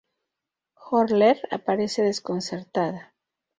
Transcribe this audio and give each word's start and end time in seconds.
Horler 0.85 1.39
aparece 1.51 2.01
desconcertada. 2.01 3.13